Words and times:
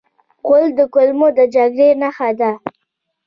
غول 0.45 0.65
د 0.79 0.81
کولمو 0.93 1.27
د 1.37 1.39
جګړې 1.55 1.89
نښه 2.01 2.29
ده. 2.39 2.51